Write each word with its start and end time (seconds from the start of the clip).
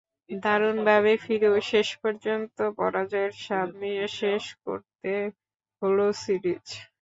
দারুণভাবে 0.43 1.11
ফিরেও 1.23 1.55
শেষ 1.71 1.87
পর্যন্ত 2.01 2.57
পরাজয়ের 2.77 3.33
স্বাদ 3.43 3.69
নিয়ে 3.81 4.05
শেষ 4.19 4.43
করতে 4.65 5.11
হলো 5.81 6.05
সিরিজ। 6.21 6.65